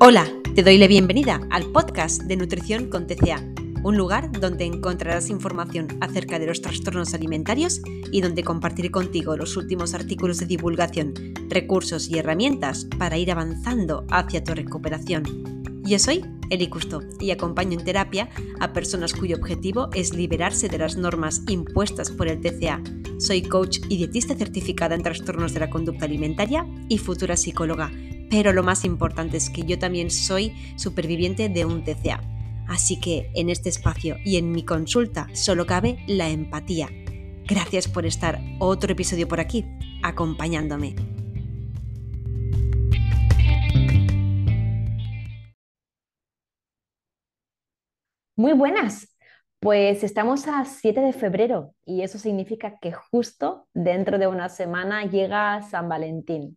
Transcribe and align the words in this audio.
Hola, 0.00 0.28
te 0.54 0.62
doy 0.62 0.78
la 0.78 0.86
bienvenida 0.86 1.40
al 1.50 1.72
podcast 1.72 2.22
de 2.22 2.36
Nutrición 2.36 2.88
con 2.88 3.08
TCA, 3.08 3.44
un 3.82 3.96
lugar 3.96 4.30
donde 4.30 4.64
encontrarás 4.64 5.28
información 5.28 5.88
acerca 6.00 6.38
de 6.38 6.46
los 6.46 6.62
trastornos 6.62 7.14
alimentarios 7.14 7.80
y 8.12 8.20
donde 8.20 8.44
compartiré 8.44 8.92
contigo 8.92 9.36
los 9.36 9.56
últimos 9.56 9.94
artículos 9.94 10.38
de 10.38 10.46
divulgación, 10.46 11.14
recursos 11.48 12.08
y 12.08 12.16
herramientas 12.16 12.86
para 12.96 13.18
ir 13.18 13.32
avanzando 13.32 14.06
hacia 14.08 14.44
tu 14.44 14.54
recuperación. 14.54 15.24
Yo 15.82 15.98
soy 15.98 16.24
Eli 16.48 16.68
Custo 16.68 17.02
y 17.18 17.32
acompaño 17.32 17.76
en 17.76 17.84
terapia 17.84 18.28
a 18.60 18.72
personas 18.72 19.12
cuyo 19.14 19.36
objetivo 19.36 19.88
es 19.94 20.14
liberarse 20.14 20.68
de 20.68 20.78
las 20.78 20.96
normas 20.96 21.42
impuestas 21.48 22.12
por 22.12 22.28
el 22.28 22.40
TCA. 22.40 22.80
Soy 23.18 23.42
coach 23.42 23.80
y 23.88 23.96
dietista 23.96 24.36
certificada 24.36 24.94
en 24.94 25.02
trastornos 25.02 25.54
de 25.54 25.60
la 25.60 25.70
conducta 25.70 26.04
alimentaria 26.04 26.64
y 26.88 26.98
futura 26.98 27.36
psicóloga 27.36 27.90
pero 28.30 28.52
lo 28.52 28.62
más 28.62 28.84
importante 28.84 29.36
es 29.36 29.50
que 29.50 29.62
yo 29.62 29.78
también 29.78 30.10
soy 30.10 30.52
superviviente 30.76 31.48
de 31.48 31.64
un 31.64 31.84
TCA. 31.84 32.20
Así 32.68 33.00
que 33.00 33.30
en 33.34 33.48
este 33.48 33.70
espacio 33.70 34.16
y 34.24 34.36
en 34.36 34.52
mi 34.52 34.64
consulta 34.64 35.28
solo 35.32 35.66
cabe 35.66 36.04
la 36.06 36.28
empatía. 36.28 36.88
Gracias 37.46 37.88
por 37.88 38.04
estar 38.04 38.40
otro 38.58 38.92
episodio 38.92 39.26
por 39.26 39.40
aquí, 39.40 39.64
acompañándome. 40.02 40.94
Muy 48.36 48.52
buenas. 48.52 49.16
Pues 49.60 50.04
estamos 50.04 50.46
a 50.46 50.64
7 50.64 51.00
de 51.00 51.12
febrero 51.12 51.74
y 51.84 52.02
eso 52.02 52.18
significa 52.18 52.78
que 52.78 52.92
justo 52.92 53.66
dentro 53.74 54.18
de 54.18 54.28
una 54.28 54.48
semana 54.48 55.04
llega 55.04 55.60
San 55.62 55.88
Valentín. 55.88 56.56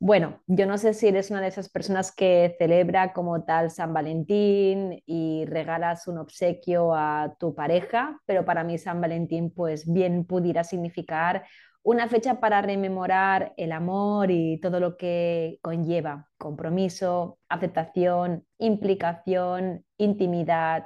Bueno, 0.00 0.40
yo 0.46 0.66
no 0.66 0.78
sé 0.78 0.94
si 0.94 1.08
eres 1.08 1.30
una 1.32 1.40
de 1.40 1.48
esas 1.48 1.68
personas 1.68 2.12
que 2.14 2.54
celebra 2.56 3.12
como 3.12 3.42
tal 3.44 3.70
San 3.72 3.92
Valentín 3.92 5.02
y 5.06 5.44
regalas 5.46 6.06
un 6.06 6.18
obsequio 6.18 6.94
a 6.94 7.34
tu 7.40 7.52
pareja, 7.54 8.20
pero 8.24 8.44
para 8.44 8.62
mí 8.62 8.78
San 8.78 9.00
Valentín 9.00 9.50
pues 9.50 9.92
bien 9.92 10.24
pudiera 10.24 10.62
significar 10.62 11.44
una 11.82 12.06
fecha 12.06 12.38
para 12.38 12.62
rememorar 12.62 13.54
el 13.56 13.72
amor 13.72 14.30
y 14.30 14.60
todo 14.60 14.78
lo 14.78 14.96
que 14.96 15.58
conlleva, 15.62 16.28
compromiso, 16.36 17.38
aceptación, 17.48 18.46
implicación, 18.58 19.84
intimidad. 19.96 20.84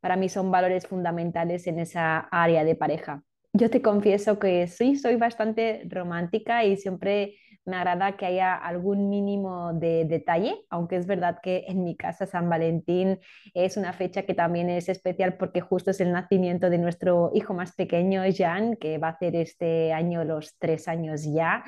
Para 0.00 0.16
mí 0.16 0.28
son 0.28 0.50
valores 0.50 0.88
fundamentales 0.88 1.68
en 1.68 1.78
esa 1.78 2.18
área 2.18 2.64
de 2.64 2.74
pareja. 2.74 3.22
Yo 3.52 3.70
te 3.70 3.82
confieso 3.82 4.38
que 4.38 4.66
sí, 4.66 4.96
soy 4.96 5.16
bastante 5.16 5.82
romántica 5.88 6.64
y 6.64 6.76
siempre 6.76 7.36
me 7.64 7.76
agrada 7.76 8.16
que 8.16 8.26
haya 8.26 8.54
algún 8.54 9.08
mínimo 9.08 9.72
de 9.72 10.04
detalle, 10.04 10.54
aunque 10.68 10.96
es 10.96 11.06
verdad 11.06 11.38
que 11.42 11.64
en 11.68 11.84
mi 11.84 11.96
casa 11.96 12.26
San 12.26 12.48
Valentín 12.48 13.20
es 13.54 13.76
una 13.76 13.92
fecha 13.92 14.22
que 14.22 14.34
también 14.34 14.68
es 14.68 14.88
especial 14.88 15.36
porque 15.36 15.60
justo 15.60 15.90
es 15.90 16.00
el 16.00 16.12
nacimiento 16.12 16.70
de 16.70 16.78
nuestro 16.78 17.30
hijo 17.34 17.54
más 17.54 17.74
pequeño, 17.74 18.22
Jan, 18.36 18.76
que 18.76 18.98
va 18.98 19.08
a 19.08 19.10
hacer 19.12 19.36
este 19.36 19.92
año 19.92 20.24
los 20.24 20.58
tres 20.58 20.88
años 20.88 21.22
ya. 21.24 21.62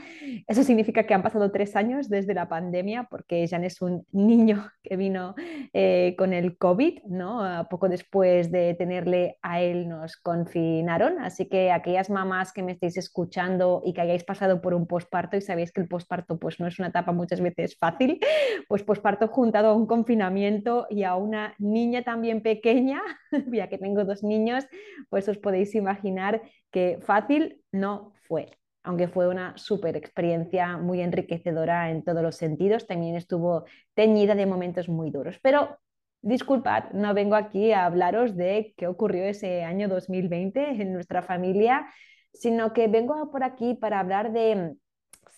Eso 0.47 0.63
significa 0.65 1.05
que 1.07 1.15
han 1.15 1.23
pasado 1.23 1.51
tres 1.51 1.77
años 1.77 2.09
desde 2.09 2.35
la 2.35 2.49
pandemia 2.49 3.07
porque 3.11 3.47
Jan 3.49 3.65
es 3.65 3.81
un 3.81 4.05
niño 4.13 4.69
que 4.83 4.97
vino 4.97 5.35
eh, 5.73 6.15
con 6.19 6.33
el 6.33 6.59
COVID, 6.59 7.05
¿no? 7.05 7.67
Poco 7.71 7.89
después 7.89 8.51
de 8.51 8.75
tenerle 8.75 9.39
a 9.43 9.61
él 9.61 9.89
nos 9.89 10.17
confinaron, 10.17 11.19
así 11.21 11.47
que 11.47 11.71
aquellas 11.71 12.11
mamás 12.11 12.53
que 12.53 12.63
me 12.63 12.73
estéis 12.73 12.97
escuchando 12.97 13.83
y 13.85 13.93
que 13.93 14.01
hayáis 14.01 14.25
pasado 14.25 14.61
por 14.61 14.75
un 14.75 14.87
posparto 14.87 15.37
y 15.37 15.41
sabéis 15.41 15.73
que 15.73 15.84
el 15.85 15.89
posparto 15.89 16.39
pues 16.39 16.59
no 16.59 16.67
es 16.67 16.79
una 16.79 16.89
etapa 16.89 17.13
muchas 17.13 17.41
veces 17.41 17.77
fácil, 17.79 18.19
pues 18.69 18.83
posparto 18.83 19.29
juntado 19.29 19.69
a 19.69 19.75
un 19.75 19.87
confinamiento 19.87 20.87
y 20.91 21.05
a 21.05 21.15
una 21.15 21.55
niña 21.59 22.03
también 22.03 22.43
pequeña, 22.43 23.03
ya 23.53 23.69
que 23.69 23.79
tengo 23.79 24.05
dos 24.05 24.23
niños, 24.23 24.67
pues 25.11 25.29
os 25.29 25.39
podéis 25.39 25.75
imaginar 25.75 26.43
que 26.71 26.99
fácil 27.03 27.63
no 27.73 28.13
fue 28.27 28.51
aunque 28.87 29.09
fue 29.09 29.29
una 29.29 29.57
súper 29.57 29.97
experiencia 29.97 30.77
muy 30.77 31.01
enriquecedora 31.01 31.91
en 31.91 32.05
todos 32.05 32.23
los 32.23 32.37
sentidos, 32.37 32.87
también 32.87 33.17
estuvo 33.17 33.65
teñida 33.95 34.35
de 34.35 34.45
momentos 34.45 34.91
muy 34.91 35.11
duros. 35.11 35.39
Pero 35.41 35.79
disculpad, 36.21 36.91
no 36.93 37.15
vengo 37.15 37.35
aquí 37.35 37.73
a 37.73 37.87
hablaros 37.87 38.37
de 38.37 38.75
qué 38.77 38.87
ocurrió 38.87 39.25
ese 39.25 39.65
año 39.65 39.89
2020 39.89 40.83
en 40.83 40.93
nuestra 40.93 41.23
familia, 41.23 41.87
sino 42.35 42.73
que 42.73 42.89
vengo 42.89 43.31
por 43.31 43.43
aquí 43.43 43.75
para 43.75 44.01
hablar 44.01 44.33
de 44.33 44.75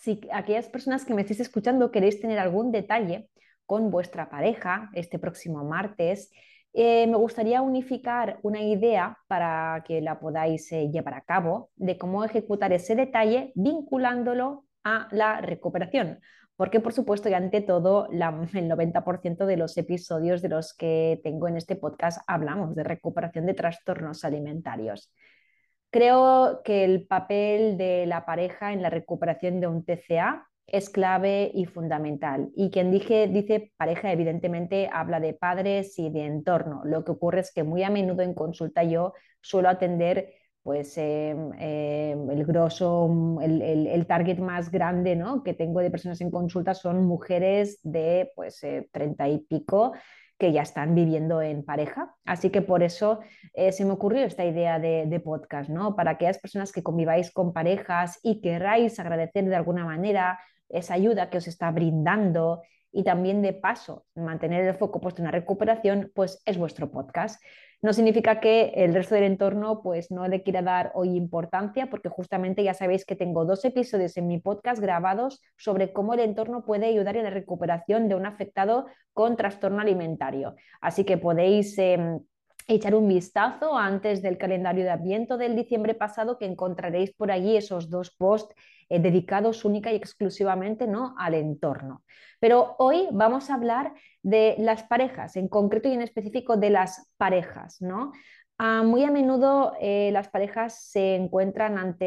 si 0.07 0.21
aquellas 0.33 0.69
personas 0.69 1.05
que 1.05 1.15
me 1.15 1.23
estéis 1.23 1.41
escuchando 1.41 1.91
queréis 1.91 2.21
tener 2.21 2.39
algún 2.39 2.71
detalle 2.71 3.29
con 3.67 3.91
vuestra 3.91 4.31
pareja 4.31 4.89
este 4.95 5.19
próximo 5.19 5.65
martes, 5.65 6.31
eh, 6.73 7.09
me 7.09 7.17
gustaría 7.17 7.61
unificar 7.61 8.39
una 8.43 8.61
idea 8.61 9.19
para 9.27 9.83
que 9.85 10.01
la 10.01 10.21
podáis 10.21 10.71
eh, 10.71 10.91
llevar 10.93 11.15
a 11.15 11.23
cabo 11.23 11.71
de 11.75 11.99
cómo 11.99 12.23
ejecutar 12.23 12.73
ese 12.73 12.95
detalle 12.95 13.51
vinculándolo 13.57 14.67
a 14.85 15.09
la 15.11 15.41
recuperación. 15.41 16.21
Porque, 16.55 16.79
por 16.79 16.93
supuesto, 16.93 17.29
y 17.29 17.35
ante 17.35 17.61
todo, 17.61 18.09
el 18.09 18.21
90% 18.21 19.45
de 19.45 19.57
los 19.57 19.77
episodios 19.77 20.41
de 20.41 20.51
los 20.51 20.73
que 20.73 21.21
tengo 21.25 21.49
en 21.49 21.57
este 21.57 21.75
podcast 21.75 22.23
hablamos 22.29 22.77
de 22.77 22.85
recuperación 22.85 23.45
de 23.45 23.55
trastornos 23.55 24.25
alimentarios. 24.25 25.13
Creo 25.97 26.61
que 26.63 26.85
el 26.85 27.07
papel 27.07 27.79
de 27.79 28.05
la 28.05 28.27
pareja 28.27 28.75
en 28.75 28.83
la 28.83 28.91
recuperación 28.91 29.61
de 29.61 29.67
un 29.67 29.83
TCA 29.83 30.47
es 30.67 30.91
clave 30.91 31.51
y 31.55 31.65
fundamental. 31.65 32.51
Y 32.55 32.71
quien 32.71 32.91
dije, 32.91 33.29
dice 33.29 33.73
pareja, 33.79 34.13
evidentemente 34.13 34.91
habla 34.93 35.21
de 35.21 35.33
padres 35.33 35.99
y 35.99 36.11
de 36.11 36.27
entorno. 36.27 36.83
Lo 36.85 37.03
que 37.03 37.13
ocurre 37.13 37.41
es 37.41 37.51
que 37.51 37.63
muy 37.63 37.83
a 37.83 37.89
menudo 37.89 38.21
en 38.21 38.35
consulta 38.35 38.85
yo 38.85 39.15
suelo 39.41 39.71
atender 39.71 40.35
pues 40.63 40.99
em, 40.99 41.55
em, 41.59 42.31
el 42.31 42.45
grosso, 42.45 43.39
el, 43.41 44.07
target 44.07 44.39
más 44.39 44.71
grande 44.71 45.17
¿no? 45.17 45.43
que 45.43 45.55
tengo 45.55 45.81
de 45.81 45.91
personas 45.91 46.21
en 46.21 46.31
consulta 46.31 46.75
son 46.75 47.07
mujeres 47.07 47.79
de 47.83 48.33
pues 48.37 48.63
eh, 48.65 48.87
y 49.31 49.39
pico 49.49 49.95
que 50.39 50.53
ya 50.53 50.63
están 50.63 50.95
viviendo 50.95 51.41
en 51.41 51.65
pareja. 51.65 52.15
Así 52.25 52.51
que 52.51 52.63
por 52.63 52.83
eso 52.83 53.21
eh, 53.55 53.73
se 53.73 53.85
me 53.85 53.93
ocurrió 53.93 54.25
esta 54.25 54.45
idea 54.45 54.79
de, 54.79 55.21
podcast, 55.25 55.71
¿no? 55.71 55.97
Para 55.97 56.13
aquellas 56.13 56.39
personas 56.39 56.73
que 56.73 56.83
conviváis 56.83 57.31
con 57.31 57.53
parejas 57.53 58.19
y 58.23 58.41
queráis 58.41 58.99
agradecer 59.01 59.45
de 59.47 59.57
alguna 59.57 59.85
manera 59.85 60.39
esa 60.69 60.95
ayuda 60.95 61.31
que 61.31 61.39
os 61.39 61.49
está 61.49 61.71
brindando 61.71 62.63
y 62.93 63.05
también 63.05 63.43
de 63.43 63.53
paso 63.53 64.05
mantener 64.15 64.65
el 64.65 64.75
foco 64.75 65.01
puesto 65.01 65.23
en 65.23 65.27
la 65.27 65.31
recuperación, 65.31 66.11
pues 66.15 66.43
es 66.45 66.59
vuestro 66.59 66.91
podcast. 66.91 67.43
No 67.87 67.93
significa 67.93 68.41
que 68.41 68.73
el 68.75 68.93
resto 68.95 69.15
del 69.15 69.23
entorno 69.23 69.81
pues 69.81 70.11
no 70.11 70.27
le 70.27 70.43
quiera 70.43 70.61
dar 70.61 70.91
hoy 70.97 71.11
importancia, 71.11 71.89
porque 71.89 72.09
justamente 72.09 72.65
ya 72.65 72.75
sabéis 72.75 73.05
que 73.05 73.15
tengo 73.15 73.45
dos 73.45 73.65
episodios 73.65 74.17
en 74.17 74.27
mi 74.27 74.41
podcast 74.41 74.81
grabados 74.81 75.41
sobre 75.57 75.93
cómo 75.93 76.13
el 76.15 76.19
entorno 76.19 76.65
puede 76.65 76.87
ayudar 76.87 77.17
en 77.17 77.23
la 77.23 77.31
recuperación 77.31 78.09
de 78.09 78.17
un 78.17 78.27
afectado 78.27 78.87
con 79.13 79.37
trastorno 79.37 79.83
alimentario. 79.83 80.57
Así 80.81 81.05
que 81.05 81.17
podéis... 81.17 81.79
Em, 81.79 82.19
echar 82.67 82.95
un 82.95 83.09
vistazo 83.09 83.77
antes 83.77 84.23
del 84.23 84.39
calendario 84.39 84.85
de 84.85 84.91
Adviento 84.91 85.37
del 85.37 85.57
diciembre 85.57 85.95
pasado, 85.95 86.39
que 86.39 86.47
encontraréis 86.47 87.13
por 87.13 87.31
allí 87.31 87.57
esos 87.57 87.91
dos 87.91 88.11
posts 88.11 88.55
eh, 88.89 89.01
dedicados 89.01 89.65
única 89.65 89.93
y 89.93 89.97
exclusivamente 89.97 90.87
¿no? 90.87 91.15
al 91.19 91.35
entorno. 91.35 92.03
Pero 92.41 92.77
hoy 92.79 93.09
vamos 93.13 93.51
a 93.51 93.55
hablar 93.55 93.95
de 94.23 94.57
las 94.59 94.83
parejas, 94.85 95.37
en 95.37 95.49
concreto 95.49 95.89
y 95.89 95.93
en 95.93 96.03
específico 96.03 96.57
de 96.57 96.71
las 96.71 97.09
parejas, 97.17 97.81
¿no? 97.81 98.13
Ah, 98.59 98.83
muy 98.83 99.05
a 99.05 99.11
menudo 99.11 99.75
eh, 99.81 100.09
las 100.13 100.29
parejas 100.29 100.81
se 100.81 101.15
encuentran 101.15 101.77
ante 101.77 102.05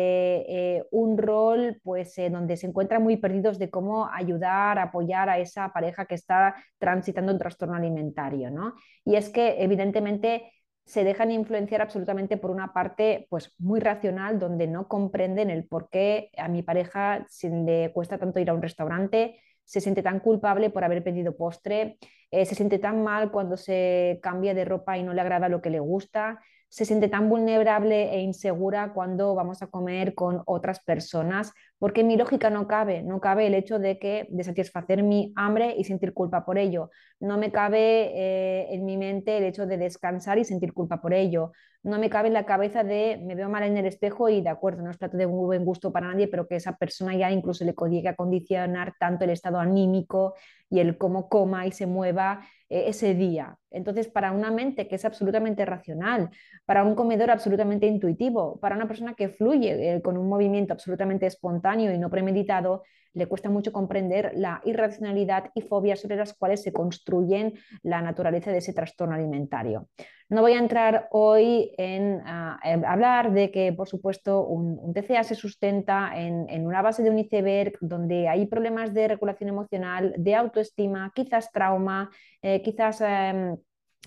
eh, 0.78 0.84
un 0.90 1.16
rol 1.20 1.80
pues, 1.84 2.16
donde 2.32 2.58
se 2.58 2.66
encuentran 2.66 3.04
muy 3.04 3.18
perdidos 3.18 3.60
de 3.60 3.70
cómo 3.70 4.10
ayudar, 4.12 4.80
apoyar 4.80 5.30
a 5.30 5.38
esa 5.38 5.72
pareja 5.72 6.06
que 6.06 6.16
está 6.16 6.56
transitando 6.80 7.32
un 7.32 7.38
trastorno 7.38 7.76
alimentario. 7.76 8.50
¿no? 8.50 8.74
Y 9.06 9.16
es 9.16 9.30
que 9.30 9.62
evidentemente 9.62 10.52
se 10.86 11.04
dejan 11.04 11.30
influenciar 11.30 11.84
absolutamente 11.84 12.38
por 12.38 12.50
una 12.50 12.74
parte 12.74 13.28
pues 13.30 13.54
muy 13.60 13.80
racional 13.80 14.40
donde 14.40 14.66
no 14.66 14.88
comprenden 14.88 15.52
el 15.52 15.68
por 15.68 15.88
qué 15.92 16.32
a 16.36 16.48
mi 16.48 16.64
pareja 16.64 17.28
se 17.30 17.50
le 17.52 17.92
cuesta 17.94 18.18
tanto 18.18 18.40
ir 18.40 18.50
a 18.50 18.56
un 18.56 18.64
restaurante, 18.64 19.40
se 19.64 19.82
siente 19.82 20.02
tan 20.02 20.20
culpable 20.20 20.72
por 20.72 20.84
haber 20.84 21.04
pedido 21.04 21.38
postre, 21.38 22.00
eh, 22.32 22.46
se 22.46 22.56
siente 22.56 22.80
tan 22.80 23.04
mal 23.04 23.32
cuando 23.32 23.58
se 23.58 24.20
cambia 24.22 24.54
de 24.54 24.66
ropa 24.66 24.98
y 24.98 25.04
no 25.04 25.14
le 25.14 25.22
agrada 25.22 25.50
lo 25.50 25.62
que 25.62 25.70
le 25.70 25.80
gusta, 25.80 26.40
se 26.70 26.86
siente 26.86 27.08
tan 27.08 27.30
vulnerable 27.30 28.14
e 28.14 28.22
insegura 28.22 28.94
cuando 28.94 29.34
vamos 29.34 29.64
a 29.64 29.68
comer 29.68 30.14
con 30.14 30.44
otras 30.46 30.80
personas, 30.80 31.52
porque 31.80 32.04
mi 32.04 32.16
lógica 32.16 32.52
no 32.52 32.68
cabe, 32.68 33.02
no 33.02 33.20
cabe 33.20 33.48
el 33.48 33.56
hecho 33.56 33.80
de 33.80 33.98
que 33.98 34.28
de 34.30 34.44
satisfacer 34.44 35.02
mi 35.02 35.34
hambre 35.36 35.74
y 35.78 35.84
sentir 35.84 36.14
culpa 36.14 36.46
por 36.46 36.60
ello, 36.60 36.92
no 37.20 37.38
me 37.38 37.52
cabe 37.52 38.12
eh, 38.14 38.68
en 38.70 38.86
mi 38.86 38.98
mente 38.98 39.38
el 39.38 39.46
hecho 39.46 39.66
de 39.66 39.78
descansar 39.78 40.38
y 40.38 40.46
sentir 40.46 40.74
culpa 40.74 41.02
por 41.02 41.14
ello, 41.14 41.52
no 41.82 41.98
me 41.98 42.10
cabe 42.10 42.28
en 42.28 42.34
la 42.34 42.46
cabeza 42.46 42.84
de 42.84 43.20
me 43.26 43.36
veo 43.36 43.50
mal 43.50 43.64
en 43.64 43.78
el 43.78 43.86
espejo 43.86 44.30
y 44.30 44.42
de 44.42 44.50
acuerdo, 44.50 44.84
no 44.84 44.92
es 44.92 44.98
plato 44.98 45.18
de 45.18 45.28
muy 45.28 45.46
buen 45.46 45.66
gusto 45.66 45.92
para 45.92 46.08
nadie, 46.08 46.28
pero 46.28 46.46
que 46.46 46.58
esa 46.58 46.76
persona 46.76 47.16
ya 47.16 47.32
incluso 47.32 47.64
le 47.64 47.74
llegue 47.90 48.10
a 48.10 48.16
condicionar 48.16 48.94
tanto 49.00 49.24
el 49.24 49.32
estado 49.32 49.60
anímico 49.60 50.36
y 50.70 50.80
el 50.80 50.98
cómo 50.98 51.30
coma 51.30 51.66
y 51.68 51.72
se 51.72 51.86
mueva 51.88 52.42
eh, 52.70 52.86
ese 52.88 53.16
día. 53.16 53.58
Entonces, 53.72 54.08
para 54.08 54.32
una 54.32 54.52
mente 54.52 54.88
que 54.88 54.96
es 54.96 55.06
absolutamente 55.06 55.66
racional, 55.66 56.30
para 56.66 56.84
un 56.84 56.96
comedor 56.96 57.32
absolutamente 57.32 57.88
intuitivo, 57.88 58.60
para 58.60 58.76
una 58.76 58.88
persona 58.88 59.14
que 59.14 59.30
fluye 59.30 59.96
eh, 59.96 60.02
con 60.02 60.18
un 60.18 60.30
movimiento 60.30 60.74
absolutamente 60.74 61.26
espontáneo 61.26 61.92
y 61.92 61.98
no 61.98 62.10
premeditado, 62.10 62.84
le 63.14 63.28
cuesta 63.28 63.50
mucho 63.50 63.72
comprender 63.72 64.32
la 64.36 64.62
irracionalidad 64.66 65.52
y 65.56 65.62
fobia 65.62 65.96
sobre 65.96 66.16
las 66.16 66.34
cuales 66.34 66.62
se 66.62 66.72
construyen 66.72 67.54
la 67.82 68.02
naturaleza 68.02 68.52
de 68.52 68.60
ese 68.60 68.74
trastorno 68.74 69.16
alimentario. 69.16 69.88
No 70.30 70.42
voy 70.42 70.54
a 70.54 70.60
entrar 70.60 71.08
hoy 71.10 71.72
en, 71.80 72.22
ah, 72.24 72.60
hablar 72.86 73.34
de 73.34 73.50
que, 73.50 73.74
por 73.74 73.88
supuesto, 73.88 74.46
un, 74.46 74.94
TCA 74.94 75.24
se 75.24 75.34
sustenta 75.34 76.12
en, 76.16 76.68
una 76.68 76.84
base 76.84 77.02
de 77.02 77.10
un 77.10 77.18
iceberg 77.18 77.74
donde 77.82 78.28
hay 78.28 78.46
problemas 78.46 78.94
de 78.94 79.08
regulación 79.08 79.50
emocional, 79.50 80.14
de 80.18 80.36
autoestima, 80.36 81.12
quizás 81.16 81.52
trauma, 81.52 82.12
eh, 82.44 82.59
quizás 82.62 83.02
em, 83.02 83.58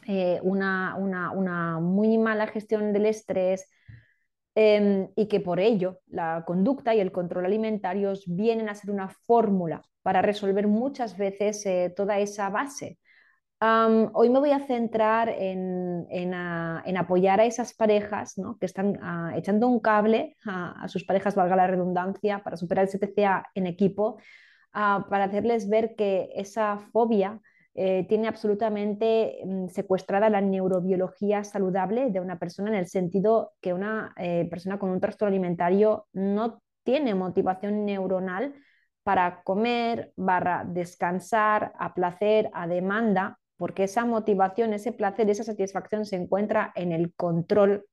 eh, 0.06 0.40
una, 0.42 0.96
una 0.96 1.80
muy 1.80 2.18
mala 2.18 2.46
gestión 2.46 2.92
del 2.92 3.06
estrés, 3.06 3.68
Em, 4.54 5.08
y 5.16 5.28
que 5.28 5.40
por 5.40 5.60
ello 5.60 6.00
la 6.08 6.44
conducta 6.46 6.94
y 6.94 7.00
el 7.00 7.10
control 7.10 7.46
alimentarios 7.46 8.24
vienen 8.26 8.68
a 8.68 8.74
ser 8.74 8.90
una 8.90 9.08
fórmula 9.08 9.82
para 10.02 10.20
resolver 10.20 10.68
muchas 10.68 11.16
veces 11.16 11.64
eh, 11.64 11.92
toda 11.96 12.18
esa 12.18 12.50
base. 12.50 12.98
hoy 14.14 14.28
me 14.30 14.40
voy 14.40 14.50
a 14.50 14.66
centrar 14.66 15.28
en, 15.30 16.06
en, 16.10 16.34
apoyar 16.96 17.40
a 17.40 17.44
esas 17.44 17.74
parejas 17.74 18.34
que 18.60 18.66
están 18.66 18.98
ah, 19.02 19.32
echando 19.36 19.68
un 19.68 19.80
cable 19.80 20.36
a, 20.44 20.86
sus 20.88 21.04
parejas, 21.04 21.34
valga 21.34 21.56
la 21.56 21.66
redundancia, 21.68 22.42
para 22.42 22.56
superar 22.56 22.86
el 22.86 22.90
CTCA 22.90 23.44
en 23.54 23.66
equipo, 23.66 24.18
ah, 24.72 25.06
para 25.08 25.24
hacerles 25.24 25.68
ver 25.68 25.94
que 25.96 26.30
esa 26.34 26.78
fobia 26.92 27.40
eh, 27.74 28.04
tiene 28.06 28.28
absolutamente 28.28 29.38
mm, 29.44 29.68
secuestrada 29.68 30.28
la 30.28 30.42
neurobiología 30.42 31.42
saludable 31.42 32.10
de 32.10 32.20
una 32.20 32.38
persona 32.38 32.68
en 32.68 32.76
el 32.76 32.86
sentido 32.86 33.52
que 33.62 33.72
una 33.72 34.12
eh, 34.18 34.46
persona 34.50 34.78
con 34.78 34.90
un 34.90 35.00
trastorno 35.00 35.30
alimentario 35.30 36.06
no 36.12 36.62
tiene 36.82 37.14
motivación 37.14 37.86
neuronal 37.86 38.54
para 39.02 39.42
comer, 39.42 40.12
barra 40.16 40.64
descansar, 40.68 41.72
a 41.78 41.94
placer, 41.94 42.50
a 42.52 42.66
demanda, 42.66 43.38
porque 43.56 43.84
esa 43.84 44.04
motivación, 44.04 44.74
ese 44.74 44.92
placer, 44.92 45.30
esa 45.30 45.44
satisfacción 45.44 46.04
se 46.04 46.16
encuentra 46.16 46.72
en 46.74 46.92
el 46.92 47.14
control 47.14 47.86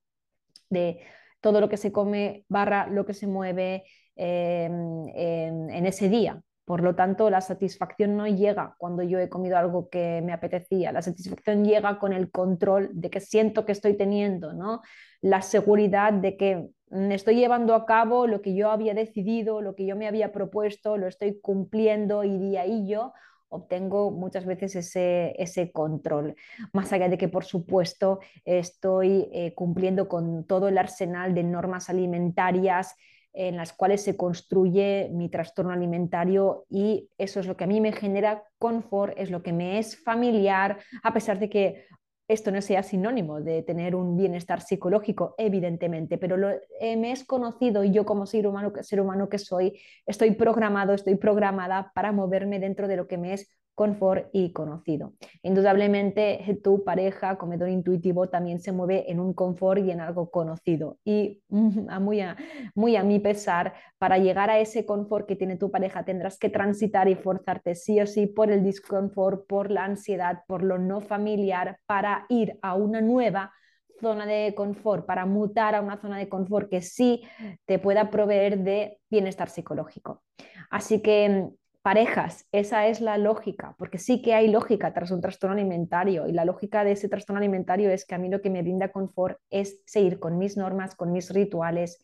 de 0.69 0.99
todo 1.39 1.61
lo 1.61 1.69
que 1.69 1.77
se 1.77 1.91
come, 1.91 2.45
barra 2.49 2.87
lo 2.87 3.05
que 3.05 3.13
se 3.13 3.27
mueve 3.27 3.85
em, 4.15 5.07
en 5.15 5.85
ese 5.85 6.09
día. 6.09 6.41
Por 6.69 6.83
lo 6.83 6.93
tanto, 6.93 7.31
la 7.31 7.41
satisfacción 7.41 8.15
no 8.15 8.27
llega 8.27 8.75
cuando 8.77 9.01
yo 9.01 9.17
he 9.17 9.27
comido 9.27 9.57
algo 9.57 9.89
que 9.89 10.21
me 10.23 10.33
apetecía, 10.33 10.91
la 10.91 11.01
satisfacción 11.01 11.65
llega 11.65 11.97
con 11.97 12.13
el 12.13 12.29
control 12.29 12.91
de 12.93 13.09
que 13.09 13.21
siento 13.21 13.65
que 13.65 13.71
estoy 13.71 13.97
teniendo, 13.97 14.53
¿no? 14.53 14.83
La 15.19 15.41
seguridad 15.41 16.13
de 16.13 16.37
que 16.37 16.69
estoy 17.09 17.37
llevando 17.37 17.73
a 17.73 17.87
cabo 17.87 18.27
lo 18.27 18.43
que 18.43 18.53
yo 18.53 18.69
había 18.69 18.93
decidido, 18.93 19.61
lo 19.61 19.73
que 19.73 19.87
yo 19.87 19.95
me 19.95 20.07
había 20.07 20.31
propuesto, 20.31 20.95
lo 20.95 21.07
estoy 21.07 21.39
cumpliendo 21.41 22.23
y 22.23 22.37
de 22.37 22.59
ahí 22.59 22.87
yo 22.87 23.13
obtengo 23.47 24.11
muchas 24.11 24.45
veces 24.45 24.75
ese, 24.75 25.33
ese 25.41 25.71
control. 25.71 26.35
Más 26.71 26.93
allá 26.93 27.09
de 27.09 27.17
que, 27.17 27.29
por 27.29 27.45
supuesto, 27.45 28.19
estoy 28.45 29.27
eh, 29.33 29.55
cumpliendo 29.55 30.07
con 30.07 30.45
todo 30.45 30.67
el 30.67 30.77
arsenal 30.77 31.33
de 31.33 31.41
normas 31.45 31.89
alimentarias 31.89 32.95
en 33.33 33.57
las 33.57 33.73
cuales 33.73 34.01
se 34.03 34.17
construye 34.17 35.09
mi 35.11 35.29
trastorno 35.29 35.71
alimentario 35.71 36.65
y 36.69 37.09
eso 37.17 37.39
es 37.39 37.47
lo 37.47 37.55
que 37.55 37.63
a 37.63 37.67
mí 37.67 37.79
me 37.81 37.91
genera 37.91 38.43
confort, 38.57 39.13
es 39.17 39.29
lo 39.29 39.43
que 39.43 39.53
me 39.53 39.79
es 39.79 40.01
familiar, 40.01 40.79
a 41.03 41.13
pesar 41.13 41.39
de 41.39 41.49
que 41.49 41.85
esto 42.29 42.51
no 42.51 42.61
sea 42.61 42.83
sinónimo 42.83 43.41
de 43.41 43.63
tener 43.63 43.95
un 43.95 44.15
bienestar 44.15 44.61
psicológico, 44.61 45.33
evidentemente, 45.37 46.19
pero 46.19 46.37
lo, 46.37 46.49
eh, 46.79 46.95
me 46.95 47.11
es 47.11 47.25
conocido 47.25 47.83
y 47.83 47.91
yo 47.91 48.05
como 48.05 48.27
ser 48.27 48.45
humano, 48.45 48.71
ser 48.81 49.01
humano 49.01 49.29
que 49.29 49.39
soy, 49.39 49.79
estoy 50.05 50.31
programado, 50.31 50.93
estoy 50.93 51.15
programada 51.15 51.91
para 51.95 52.11
moverme 52.11 52.59
dentro 52.59 52.87
de 52.87 52.97
lo 52.97 53.07
que 53.07 53.17
me 53.17 53.33
es 53.33 53.49
confort 53.79 54.27
y 54.33 54.51
conocido. 54.51 55.13
Indudablemente 55.41 56.43
tu 56.61 56.83
pareja, 56.83 57.37
comedor 57.37 57.69
intuitivo, 57.69 58.27
también 58.27 58.59
se 58.59 58.73
mueve 58.73 59.09
en 59.09 59.21
un 59.21 59.33
confort 59.33 59.79
y 59.81 59.91
en 59.91 60.01
algo 60.01 60.29
conocido. 60.31 60.97
Y 61.05 61.41
muy 61.47 62.19
a, 62.19 62.35
muy 62.75 62.97
a 62.97 63.03
mi 63.03 63.19
pesar, 63.19 63.73
para 63.97 64.17
llegar 64.17 64.49
a 64.49 64.59
ese 64.59 64.85
confort 64.85 65.25
que 65.25 65.37
tiene 65.37 65.55
tu 65.55 65.71
pareja 65.71 66.03
tendrás 66.03 66.37
que 66.37 66.49
transitar 66.49 67.07
y 67.07 67.15
forzarte 67.15 67.73
sí 67.73 68.01
o 68.01 68.05
sí 68.05 68.27
por 68.27 68.51
el 68.51 68.65
disconfort, 68.65 69.47
por 69.47 69.71
la 69.71 69.85
ansiedad, 69.85 70.43
por 70.45 70.61
lo 70.61 70.77
no 70.77 70.99
familiar, 70.99 71.79
para 71.85 72.25
ir 72.27 72.59
a 72.61 72.75
una 72.75 72.99
nueva 72.99 73.53
zona 74.01 74.25
de 74.25 74.53
confort, 74.57 75.05
para 75.05 75.25
mutar 75.25 75.73
a 75.75 75.81
una 75.81 76.01
zona 76.01 76.17
de 76.17 76.27
confort 76.27 76.69
que 76.69 76.81
sí 76.81 77.23
te 77.65 77.79
pueda 77.79 78.09
proveer 78.09 78.59
de 78.59 78.99
bienestar 79.09 79.49
psicológico. 79.49 80.21
Así 80.69 81.01
que 81.01 81.47
parejas, 81.81 82.47
esa 82.51 82.87
es 82.87 83.01
la 83.01 83.17
lógica, 83.17 83.75
porque 83.77 83.97
sí 83.97 84.21
que 84.21 84.33
hay 84.33 84.49
lógica 84.49 84.93
tras 84.93 85.11
un 85.11 85.21
trastorno 85.21 85.55
alimentario 85.55 86.27
y 86.27 86.33
la 86.33 86.45
lógica 86.45 86.83
de 86.83 86.91
ese 86.91 87.09
trastorno 87.09 87.39
alimentario 87.39 87.89
es 87.89 88.05
que 88.05 88.15
a 88.15 88.17
mí 88.17 88.29
lo 88.29 88.41
que 88.41 88.49
me 88.49 88.61
brinda 88.61 88.91
confort 88.91 89.39
es 89.49 89.81
seguir 89.85 90.19
con 90.19 90.37
mis 90.37 90.57
normas, 90.57 90.95
con 90.95 91.11
mis 91.11 91.29
rituales, 91.33 91.99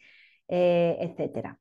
eh, 0.48 0.98
etc. 1.02 1.58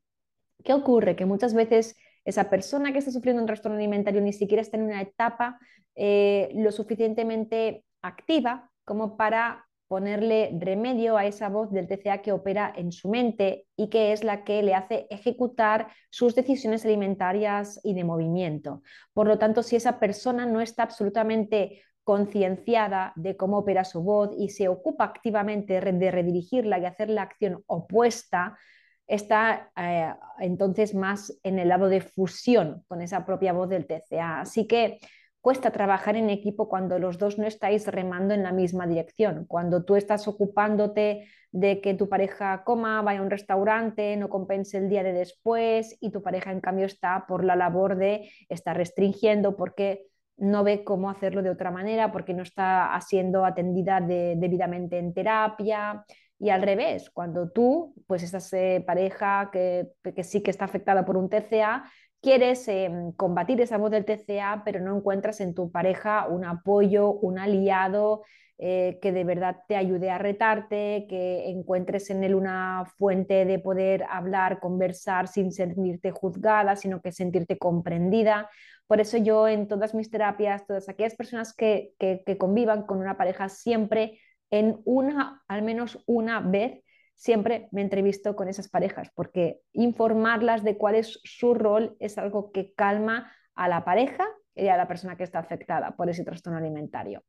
¿Qué 0.63 0.73
ocurre? 0.73 1.17
Que 1.17 1.27
muchas 1.27 1.55
veces 1.55 1.97
esa 2.25 2.49
persona 2.51 2.93
que 2.93 2.99
está 2.99 3.11
sufriendo 3.11 3.43
un 3.43 3.47
trastorno 3.47 3.77
alimentario 3.77 4.21
ni 4.21 4.33
siquiera 4.33 4.63
está 4.63 4.77
en 4.77 4.85
una 4.85 5.03
etapa 5.03 5.59
eh, 5.95 6.51
lo 6.55 6.73
suficientemente 6.73 7.85
activa 8.03 8.71
como 8.85 9.17
para 9.17 9.67
ponerle 9.89 10.51
remedio 10.59 11.17
a 11.17 11.27
esa 11.27 11.49
voz 11.49 11.71
del 11.71 11.87
TCA 11.87 12.23
que 12.23 12.33
opera 12.33 12.73
en 12.75 12.93
su 12.93 13.09
mente 13.09 13.67
y 13.77 13.89
que 13.89 14.13
es 14.13 14.25
la 14.25 14.45
que 14.45 14.63
le 14.63 14.75
hace 14.75 15.07
ejecutar 15.11 15.89
sus 16.11 16.35
decisiones 16.35 16.85
alimentarias 16.85 17.81
y 17.85 17.95
de 17.95 18.05
movimiento. 18.05 18.83
Por 19.13 19.27
lo 19.27 19.39
tanto, 19.39 19.63
si 19.63 19.77
esa 19.77 19.99
persona 19.99 20.47
no 20.47 20.61
está 20.61 20.85
absolutamente 20.85 21.83
concienciada 22.03 23.13
de 23.17 23.37
cómo 23.37 23.59
opera 23.59 23.85
su 23.85 24.03
voz 24.03 24.31
y 24.39 24.51
se 24.51 24.69
ocupa 24.69 25.05
activamente 25.05 25.81
de 25.81 26.11
redirigirla 26.11 26.79
y 26.79 26.85
hacer 26.85 27.09
la 27.09 27.23
acción 27.23 27.63
opuesta, 27.67 28.59
está 29.07 29.71
eh, 29.77 30.13
entonces 30.39 30.95
más 30.95 31.39
en 31.43 31.59
el 31.59 31.69
lado 31.69 31.89
de 31.89 32.01
fusión 32.01 32.85
con 32.89 33.03
esa 33.03 33.25
propia 33.27 33.53
voz 33.53 33.69
del 33.69 33.87
TCA. 33.87 34.41
Así 34.41 34.67
que 34.67 34.99
cuesta 35.45 35.73
trabajar 35.73 36.17
en 36.17 36.31
equipo 36.31 36.71
cuando 36.71 36.99
los 36.99 37.19
dos 37.19 37.37
no 37.37 37.47
estáis 37.47 37.87
remando 37.87 38.33
en 38.33 38.43
la 38.43 38.51
misma 38.51 38.87
dirección, 38.87 39.45
cuando 39.47 39.85
tú 39.85 39.95
estás 39.95 40.27
ocupándote 40.27 41.29
de 41.53 41.83
que 41.83 41.93
tu 41.93 42.09
pareja 42.09 42.65
coma, 42.65 43.03
vaya 43.03 43.21
a 43.21 43.23
un 43.23 43.29
restaurante, 43.29 44.17
no 44.17 44.31
compense 44.31 44.79
el 44.79 44.89
día 44.89 45.03
de 45.03 45.13
después 45.13 45.99
y 46.01 46.13
tu 46.13 46.23
pareja 46.23 46.51
en 46.51 46.63
cambio 46.63 46.87
está 46.87 47.27
por 47.29 47.45
la 47.45 47.57
labor 47.57 47.97
de 47.97 48.31
estar 48.49 48.75
restringiendo 48.75 49.55
porque 49.55 50.07
no 50.39 50.65
ve 50.65 50.83
cómo 50.83 51.11
hacerlo 51.11 51.43
de 51.43 51.51
otra 51.51 51.71
manera, 51.71 52.11
porque 52.11 52.33
no 52.33 52.43
está 52.43 52.99
siendo 53.07 53.45
atendida 53.45 54.01
debidamente 54.01 54.99
en 54.99 55.13
terapia. 55.13 56.07
Y 56.39 56.49
al 56.49 56.63
revés, 56.63 57.11
cuando 57.11 57.51
tú, 57.51 57.95
pues 58.07 58.23
esta 58.23 58.39
eh, 58.57 58.81
pareja 58.81 59.51
que, 59.53 59.93
que 60.03 60.25
sí 60.25 60.43
que 60.43 60.51
está 60.51 60.65
afectada 60.65 61.05
por 61.05 61.19
un 61.19 61.29
TCA, 61.29 61.85
quieres 62.25 62.67
em, 62.69 63.13
combatir 63.13 63.61
esa 63.61 63.77
voz 63.79 63.91
del 63.91 64.07
TCA, 64.07 64.63
pero 64.65 64.81
no 64.81 64.97
encuentras 64.97 65.41
en 65.41 65.55
tu 65.55 65.71
pareja 65.71 66.27
un 66.29 66.45
apoyo, 66.45 67.13
un 67.13 67.39
aliado 67.39 68.23
eh, 68.57 68.99
que 69.03 69.13
de 69.13 69.25
verdad 69.25 69.59
te 69.69 69.77
ayude 69.77 70.11
a 70.11 70.17
retarte, 70.19 71.07
que 71.09 71.51
encuentres 71.51 72.09
en 72.09 72.25
él 72.25 72.35
una 72.35 72.85
fuente 72.97 73.45
de 73.45 73.59
poder 73.59 74.05
hablar, 74.09 74.59
conversar 74.59 75.29
sin 75.29 75.53
sentirte 75.53 76.13
juzgada, 76.13 76.77
sino 76.77 77.03
que 77.03 77.13
sentirte 77.13 77.59
comprendida. 77.59 78.49
Por 78.87 79.01
eso 79.01 79.19
yo 79.19 79.47
en 79.47 79.69
todas 79.69 79.95
mis 79.95 80.11
terapias, 80.11 80.67
todas 80.67 80.89
aquellas 80.89 81.15
personas 81.15 81.55
que, 81.55 81.93
que 81.99 82.39
convivan 82.39 82.87
con 82.87 82.99
una 83.01 83.19
pareja, 83.19 83.49
siempre 83.51 84.19
en 84.51 84.81
una, 84.85 85.43
al 85.47 85.63
menos 85.63 86.03
una 86.07 86.41
vez, 86.41 86.84
siempre 87.15 87.69
me 87.71 87.81
entrevisto 87.81 88.37
con 88.37 88.49
esas 88.49 88.69
parejas, 88.69 89.11
porque 89.15 89.61
informarlas 89.73 90.65
de 90.65 90.77
cuál 90.77 90.97
es 90.97 91.21
su 91.25 91.55
rol 91.55 91.97
es 92.01 92.19
algo 92.19 92.53
que 92.53 92.73
calma 92.75 93.33
a 93.55 93.69
la 93.69 93.85
pareja 93.85 94.27
y 94.55 94.69
a 94.69 94.77
la 94.77 94.89
persona 94.89 95.17
que 95.17 95.25
está 95.25 95.39
afectada 95.39 95.97
por 95.97 96.09
ese 96.09 96.25
trastorno 96.25 96.59
alimentario. 96.59 97.23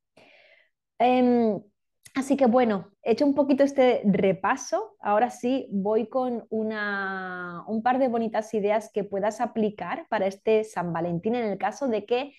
Em, 1.00 1.60
así 2.13 2.38
que 2.38 2.46
bueno, 2.46 2.92
he 3.04 3.12
hecho 3.12 3.25
un 3.25 3.36
poquito 3.36 3.63
este 3.63 4.01
repaso. 4.06 4.96
Ahora 5.00 5.30
sí, 5.30 5.68
voy 5.72 6.08
con 6.08 6.46
un 6.50 7.82
par 7.84 8.00
de 8.00 8.08
bonitas 8.08 8.54
ideas 8.54 8.89
que 8.94 9.04
puedas 9.04 9.42
aplicar 9.42 10.08
para 10.10 10.27
este 10.27 10.63
San 10.63 10.94
Valentín 10.94 11.36
en 11.36 11.46
el 11.46 11.58
caso 11.58 11.88
de 11.88 12.06
que 12.06 12.34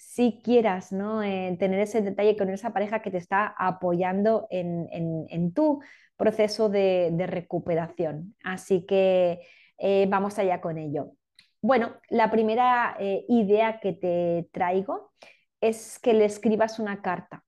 si 0.00 0.40
quieras 0.42 0.92
¿no? 0.92 1.22
Eh, 1.22 1.54
tener 1.58 1.78
ese 1.78 2.00
detalle 2.00 2.34
con 2.34 2.48
esa 2.48 2.72
pareja 2.72 3.02
que 3.02 3.10
te 3.10 3.18
está 3.18 3.46
apoyando 3.46 4.48
en, 4.50 5.52
tu 5.52 5.82
proceso 6.16 6.70
de, 6.70 7.14
recuperación. 7.28 8.34
Así 8.42 8.86
que 8.86 9.40
eh, 9.76 10.06
vamos 10.08 10.38
allá 10.38 10.62
con 10.62 10.78
ello. 10.78 11.12
Bueno, 11.60 11.92
la 12.08 12.30
primera 12.30 12.96
eh, 12.98 13.26
idea 13.28 13.78
que 13.78 13.92
te 13.92 14.48
traigo 14.52 15.12
es 15.60 15.98
que 15.98 16.14
le 16.14 16.24
escribas 16.24 16.78
una 16.78 17.02
carta. 17.02 17.44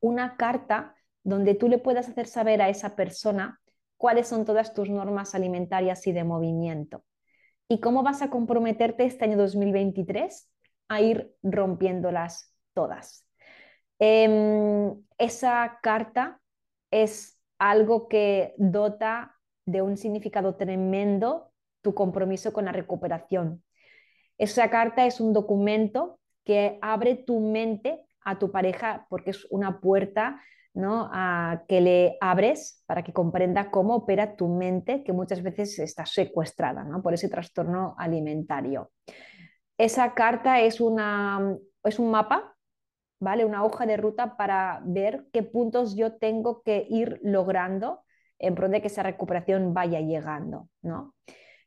Una 0.00 0.38
carta 0.38 0.94
donde 1.22 1.54
tú 1.54 1.68
le 1.68 1.76
puedas 1.76 2.08
hacer 2.08 2.26
saber 2.26 2.62
a 2.62 2.70
esa 2.70 2.96
persona 2.96 3.60
cuáles 3.98 4.26
son 4.26 4.46
todas 4.46 4.72
tus 4.72 4.88
normas 4.88 5.34
alimentarias 5.34 6.06
y 6.06 6.12
de 6.12 6.24
movimiento. 6.24 7.04
¿Y 7.68 7.80
cómo 7.80 8.02
vas 8.02 8.22
a 8.22 8.30
comprometerte 8.30 9.04
este 9.04 9.26
año 9.26 9.36
2023 9.36 10.50
a 10.90 11.00
ir 11.00 11.32
rompiéndolas 11.42 12.52
todas? 12.74 13.24
Em, 13.98 14.92
esa 15.18 15.78
carta 15.82 16.40
es 16.90 17.40
algo 17.58 18.08
que 18.08 18.54
dota 18.58 19.36
de 19.64 19.82
un 19.82 19.96
significado 19.96 20.56
tremendo 20.56 21.52
tu 21.80 21.94
compromiso 21.94 22.52
con 22.52 22.64
la 22.64 22.72
recuperación. 22.72 23.62
Esa 24.36 24.68
carta 24.68 25.06
es 25.06 25.20
un 25.20 25.32
documento 25.32 26.18
que 26.44 26.78
abre 26.82 27.14
tu 27.14 27.38
mente 27.40 28.00
a 28.24 28.38
tu 28.38 28.50
pareja 28.50 29.06
porque 29.08 29.30
es 29.30 29.46
una 29.50 29.80
puerta 29.80 30.40
¿no? 30.74 31.08
a 31.12 31.64
que 31.68 31.80
le 31.80 32.16
abres 32.20 32.82
para 32.86 33.02
que 33.02 33.12
comprenda 33.12 33.70
cómo 33.70 33.96
opera 33.96 34.36
tu 34.36 34.48
mente, 34.48 35.04
que 35.04 35.12
muchas 35.12 35.42
veces 35.42 35.78
está 35.78 36.06
secuestrada 36.06 36.84
¿no? 36.84 37.02
por 37.02 37.14
ese 37.14 37.28
trastorno 37.28 37.94
alimentario. 37.98 38.90
Esa 39.80 40.12
carta 40.12 40.60
es, 40.60 40.78
una, 40.78 41.56
es 41.84 41.98
un 41.98 42.10
mapa, 42.10 42.54
¿vale? 43.18 43.46
una 43.46 43.64
hoja 43.64 43.86
de 43.86 43.96
ruta 43.96 44.36
para 44.36 44.82
ver 44.84 45.24
qué 45.32 45.42
puntos 45.42 45.96
yo 45.96 46.18
tengo 46.18 46.60
que 46.62 46.86
ir 46.90 47.18
logrando 47.22 48.02
en 48.38 48.54
pro 48.54 48.68
de 48.68 48.82
que 48.82 48.88
esa 48.88 49.02
recuperación 49.02 49.72
vaya 49.72 50.00
llegando. 50.00 50.68
¿no? 50.82 51.14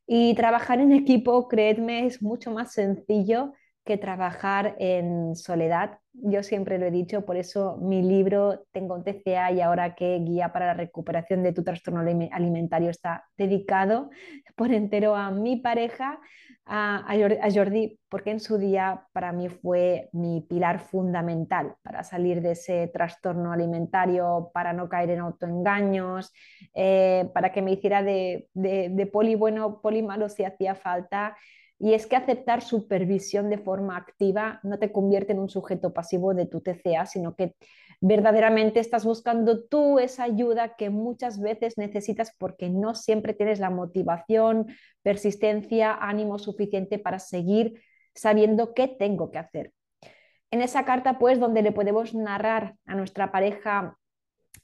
Y 0.06 0.36
trabajar 0.36 0.80
en 0.80 0.92
equipo, 0.92 1.48
creedme, 1.48 2.06
es 2.06 2.22
mucho 2.22 2.52
más 2.52 2.74
sencillo 2.74 3.54
que 3.84 3.98
trabajar 3.98 4.76
en 4.78 5.36
soledad. 5.36 5.98
Yo 6.14 6.44
siempre 6.44 6.78
lo 6.78 6.86
he 6.86 6.92
dicho, 6.92 7.26
por 7.26 7.36
eso 7.36 7.78
mi 7.82 8.04
libro 8.04 8.64
Tengo 8.72 8.94
un 8.94 9.04
TCA 9.04 9.52
y 9.54 9.62
ahora 9.62 9.96
que 9.96 10.20
guía 10.20 10.54
para 10.54 10.68
la 10.68 10.76
recuperación 10.76 11.42
de 11.42 11.52
tu 11.52 11.64
trastorno 11.64 12.02
alimentario 12.32 12.92
está 12.92 13.26
dedicado 13.38 14.12
por 14.56 14.72
entero 14.72 15.16
a 15.16 15.32
mi 15.32 15.58
pareja, 15.58 16.20
a, 16.66 17.50
Jordi, 17.54 18.00
porque 18.10 18.32
en 18.32 18.40
su 18.40 18.58
día 18.58 19.06
para 19.12 19.32
mí 19.32 19.50
fue 19.50 20.10
mi 20.14 20.42
pilar 20.42 20.80
fundamental 20.80 21.76
para 21.82 22.04
salir 22.04 22.42
de 22.42 22.52
ese 22.52 22.88
trastorno 22.88 23.52
alimentario, 23.52 24.52
para 24.54 24.74
no 24.74 24.88
caer 24.88 25.12
en 25.12 25.20
autoengaños, 25.20 26.32
eh, 26.74 27.30
para 27.34 27.52
que 27.52 27.62
me 27.62 27.74
hiciera 27.74 28.02
de, 28.02 28.48
de, 28.54 28.90
de 28.90 29.06
poli 29.08 29.36
bueno, 29.36 29.82
poli 29.82 30.02
malo 30.02 30.30
si 30.30 30.44
hacía 30.44 30.76
falta. 30.76 31.36
Y 31.80 31.94
es 31.96 32.08
que 32.08 32.16
aceptar 32.16 32.62
supervisión 32.62 33.50
de 33.50 33.58
forma 33.58 33.98
activa 33.98 34.62
no 34.64 34.80
te 34.80 34.92
convierte 34.92 35.34
en 35.34 35.40
un 35.40 35.50
sujeto 35.50 35.92
pasivo 35.92 36.34
de 36.34 36.46
tu 36.46 36.62
TCA, 36.62 37.06
sino 37.06 37.36
que 37.36 37.56
verdaderamente 38.02 38.80
estás 38.80 39.06
buscando 39.06 39.64
tú 39.64 40.00
esa 40.00 40.24
ayuda 40.24 40.76
que 40.76 40.90
muchas 40.90 41.40
veces 41.40 41.78
necesitas 41.78 42.34
porque 42.38 42.70
no 42.70 42.96
siempre 42.96 43.34
tienes 43.34 43.60
la 43.60 43.70
motivación, 43.70 44.68
persistencia, 45.02 45.94
ánimo 45.94 46.40
suficiente 46.40 47.00
para 47.00 47.20
seguir 47.20 47.82
sabiendo 48.16 48.74
qué 48.74 48.88
tengo 48.88 49.32
que 49.32 49.40
hacer. 49.40 49.72
En 50.52 50.62
esa 50.62 50.86
carta, 50.86 51.18
pues, 51.18 51.40
donde 51.40 51.64
le 51.64 51.72
podemos 51.72 52.14
narrar 52.14 52.76
a 52.86 52.96
nuestra 52.96 53.32
pareja 53.32 53.98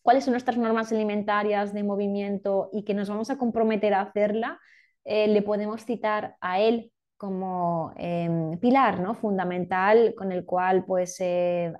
cuáles 0.01 0.24
son 0.24 0.33
nuestras 0.33 0.57
normas 0.57 0.91
alimentarias 0.91 1.74
de 1.74 1.83
movimiento 1.83 2.69
y 2.71 2.83
que 2.83 2.93
nos 2.93 3.09
vamos 3.09 3.29
a 3.29 3.38
comprometer 3.38 3.93
a 3.93 4.01
hacerla, 4.01 4.59
eh, 5.03 5.27
le 5.27 5.41
podemos 5.41 5.86
citar 5.86 6.36
a 6.41 6.59
él 6.59 6.91
como 7.20 7.92
em, 7.98 8.58
pilar 8.60 9.02
¿no? 9.02 9.14
fundamental 9.14 10.16
con 10.18 10.32
el 10.32 10.46
cual 10.46 10.86
pues, 10.86 11.22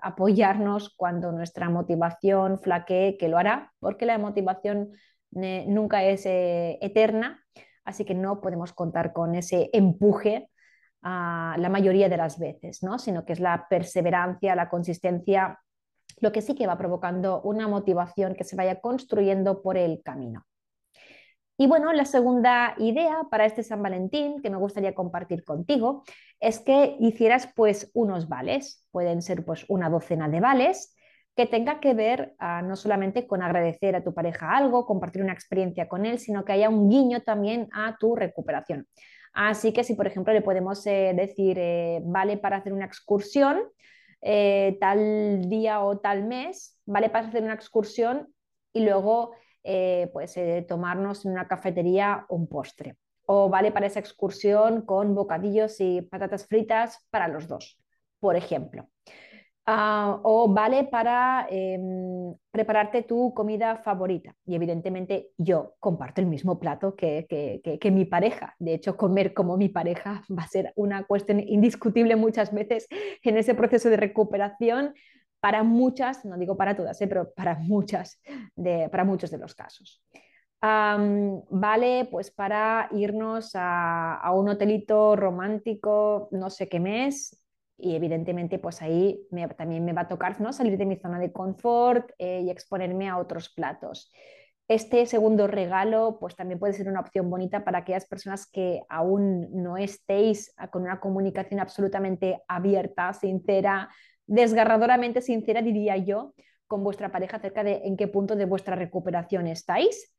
apoyarnos 0.02 0.94
cuando 0.98 1.32
nuestra 1.32 1.70
motivación 1.70 2.60
flaquee, 2.60 3.18
que 3.18 3.30
lo 3.30 3.38
hará, 3.38 3.72
porque 3.80 4.06
la 4.06 4.18
motivación 4.18 4.92
nunca 5.32 6.04
es 6.04 6.26
eh, 6.26 6.78
eterna, 6.82 7.42
así 7.86 8.04
que 8.04 8.16
no 8.16 8.42
podemos 8.42 8.74
contar 8.74 9.14
con 9.14 9.34
ese 9.34 9.70
empuje 9.72 10.50
la 11.02 11.70
mayoría 11.72 12.10
de 12.10 12.18
las 12.18 12.38
veces, 12.38 12.84
¿no? 12.84 13.00
sino 13.00 13.24
que 13.24 13.32
es 13.32 13.40
la 13.40 13.68
perseverancia, 13.70 14.56
la 14.56 14.70
consistencia, 14.70 15.58
lo 16.20 16.34
que 16.34 16.42
sí 16.42 16.54
que 16.54 16.68
va 16.68 16.78
provocando 16.78 17.42
una 17.44 17.70
motivación 17.70 18.36
que 18.36 18.44
se 18.44 18.58
vaya 18.58 18.82
construyendo 18.82 19.62
por 19.62 19.78
el 19.78 20.02
camino. 20.04 20.46
Y 21.62 21.68
bueno, 21.68 21.92
la 21.92 22.06
segunda 22.06 22.74
idea 22.78 23.24
para 23.30 23.46
este 23.46 23.64
San 23.64 23.84
Valentín 23.84 24.42
que 24.42 24.50
me 24.50 24.56
gustaría 24.56 24.96
compartir 24.96 25.44
contigo 25.44 26.04
es 26.40 26.60
que 26.60 26.96
hicieras 27.02 27.50
pues 27.54 27.92
unos 27.94 28.30
vales, 28.30 28.86
pueden 28.92 29.22
ser 29.22 29.44
pues 29.44 29.66
una 29.68 29.90
docena 29.90 30.30
de 30.30 30.40
vales 30.40 30.96
que 31.36 31.48
tenga 31.48 31.82
que 31.82 31.94
ver 31.94 32.34
ah, 32.40 32.62
no 32.62 32.78
solamente 32.78 33.28
con 33.28 33.42
agradecer 33.42 33.94
a 33.98 34.06
tu 34.06 34.14
pareja 34.14 34.56
algo, 34.56 34.86
compartir 34.86 35.22
una 35.22 35.34
experiencia 35.34 35.90
con 35.90 36.06
él, 36.06 36.20
sino 36.20 36.46
que 36.46 36.54
haya 36.54 36.70
un 36.70 36.90
guiño 36.90 37.24
también 37.24 37.68
a 37.74 37.98
tu 37.98 38.16
recuperación. 38.16 38.88
Así 39.34 39.74
que 39.74 39.84
si 39.84 39.96
por 39.96 40.08
ejemplo 40.08 40.32
le 40.32 40.42
podemos 40.42 40.88
eh, 40.88 41.12
decir 41.14 41.58
eh, 41.60 42.00
vale 42.06 42.38
para 42.38 42.56
hacer 42.56 42.72
una 42.72 42.86
excursión 42.86 43.60
eh, 44.22 44.78
tal 44.80 45.50
día 45.50 45.82
o 45.82 46.00
tal 46.00 46.24
mes, 46.24 46.80
vale 46.86 47.10
para 47.10 47.28
hacer 47.28 47.44
una 47.44 47.56
excursión 47.56 48.34
y 48.72 48.86
luego 48.86 49.34
eh, 49.64 50.10
pues, 50.14 50.38
eh, 50.38 50.66
tomarnos 50.68 51.26
en 51.26 51.32
una 51.32 51.48
cafetería 51.48 52.26
un 52.30 52.48
postre. 52.48 52.96
O 53.26 53.50
vale 53.50 53.72
para 53.72 53.88
esa 53.88 54.00
excursión 54.00 54.82
con 54.84 55.14
bocadillos 55.14 55.80
y 55.80 56.02
patatas 56.02 56.48
fritas 56.48 57.06
para 57.10 57.28
los 57.28 57.48
dos, 57.48 57.78
por 58.20 58.36
ejemplo. 58.36 58.90
Ah, 59.72 60.20
o 60.24 60.52
vale 60.52 60.86
para 60.86 61.46
em, 61.48 62.34
prepararte 62.50 63.04
tu 63.04 63.36
comida 63.36 63.78
favorita. 63.78 64.34
Y 64.44 64.56
evidentemente 64.56 65.30
yo 65.38 65.76
comparto 65.80 66.22
el 66.22 66.28
mismo 66.28 66.60
plato 66.60 66.96
que, 66.96 67.28
que, 67.28 67.92
mi 67.92 68.06
pareja. 68.06 68.56
De 68.58 68.74
hecho, 68.74 68.98
comer 68.98 69.32
como 69.36 69.58
mi 69.58 69.70
pareja 69.70 70.24
va 70.36 70.44
a 70.44 70.48
ser 70.48 70.74
una 70.76 71.04
cuestión 71.04 71.40
indiscutible 71.40 72.16
muchas 72.16 72.52
veces 72.52 72.88
en 73.22 73.38
ese 73.38 73.54
proceso 73.54 73.92
de 73.92 73.98
recuperación 73.98 74.96
para 75.40 75.64
muchas, 75.64 76.26
no 76.26 76.38
digo 76.38 76.58
para 76.58 76.76
todas, 76.76 77.02
¿eh? 77.02 77.08
pero 77.08 77.32
para 77.34 77.56
muchas, 77.56 78.22
de, 78.56 78.90
para 78.90 79.04
muchos 79.04 79.32
de 79.32 79.38
los 79.38 79.56
casos. 79.56 80.04
vale, 80.62 82.08
pues 82.12 82.32
para 82.32 82.90
irnos 82.92 83.52
a, 83.54 84.32
un 84.34 84.50
hotelito 84.50 85.16
romántico, 85.16 86.28
no 86.32 86.50
sé 86.50 86.68
qué 86.68 86.80
mes, 86.80 87.36
y 87.78 87.96
evidentemente 87.96 88.60
pues 88.60 88.82
ahí 88.82 89.26
también 89.58 89.86
me 89.86 89.94
va 89.94 90.02
a 90.02 90.08
tocar 90.10 90.42
¿no? 90.42 90.52
salir 90.52 90.78
de 90.78 90.86
mi 90.86 90.98
zona 90.98 91.18
de 91.18 91.32
confort 91.32 92.12
eh, 92.18 92.42
y 92.42 92.50
exponerme 92.50 93.08
a 93.08 93.18
otros 93.18 93.50
platos. 93.50 94.12
Este 94.68 95.08
segundo 95.08 95.48
regalo 95.48 96.18
pues 96.20 96.36
también 96.36 96.60
puede 96.60 96.74
ser 96.74 96.90
una 96.90 97.00
opción 97.00 97.30
bonita 97.30 97.64
para 97.64 97.80
aquellas 97.80 98.06
personas 98.06 98.46
que 98.46 98.82
aún 98.88 99.48
no 99.52 99.78
estéis 99.78 100.54
con 100.72 100.84
una 100.84 101.00
comunicación 101.00 101.60
absolutamente 101.60 102.44
abierta, 102.48 103.12
sincera, 103.14 103.90
desgarradoramente 104.30 105.22
sincera, 105.22 105.62
diría 105.62 105.98
yo, 105.98 106.34
con 106.68 106.84
vuestra 106.84 107.12
pareja 107.12 107.38
acerca 107.38 107.64
de 107.64 107.82
en 107.84 107.98
qué 107.98 108.08
punto 108.08 108.36
de 108.36 108.46
vuestra 108.46 108.76
recuperación 108.76 109.48
estáis, 109.48 110.14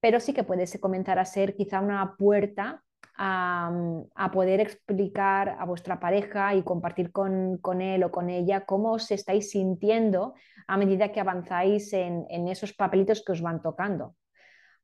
pero 0.00 0.20
sí 0.20 0.32
que 0.32 0.44
puede 0.44 0.64
comenzar 0.78 1.18
a 1.18 1.24
ser 1.24 1.56
quizá 1.56 1.80
una 1.80 2.14
puerta 2.16 2.84
a, 3.16 4.30
poder 4.32 4.60
explicar 4.60 5.56
a 5.58 5.64
vuestra 5.64 5.98
pareja 5.98 6.54
y 6.54 6.62
compartir 6.62 7.10
con, 7.10 7.58
él 7.80 8.04
o 8.04 8.12
con 8.12 8.30
ella 8.30 8.64
cómo 8.64 8.92
os 8.92 9.10
estáis 9.10 9.50
sintiendo 9.50 10.34
a 10.68 10.76
medida 10.76 11.10
que 11.10 11.18
avanzáis 11.18 11.92
en, 11.92 12.46
esos 12.46 12.72
papelitos 12.74 13.24
que 13.24 13.32
os 13.32 13.42
van 13.42 13.60
tocando. 13.60 14.14